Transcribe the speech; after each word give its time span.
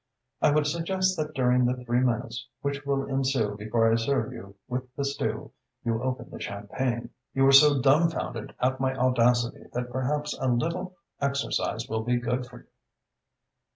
I 0.41 0.49
would 0.49 0.65
suggest 0.65 1.15
that 1.17 1.35
during 1.35 1.63
the 1.63 1.75
three 1.85 1.99
minutes 1.99 2.47
which 2.61 2.87
will 2.87 3.05
ensue 3.05 3.55
before 3.55 3.91
I 3.91 3.95
serve 3.97 4.33
you 4.33 4.55
with 4.67 4.91
the 4.95 5.05
stew, 5.05 5.51
you 5.85 6.01
open 6.01 6.31
the 6.31 6.39
champagne. 6.39 7.11
You 7.35 7.45
are 7.45 7.51
so 7.51 7.79
dumbfounded 7.79 8.55
at 8.59 8.79
my 8.79 8.95
audacity 8.97 9.65
that 9.73 9.91
perhaps 9.91 10.35
a 10.39 10.47
little 10.47 10.95
exercise 11.21 11.87
will 11.87 12.01
be 12.01 12.17
good 12.17 12.47
for 12.47 12.61
you." 12.61 12.67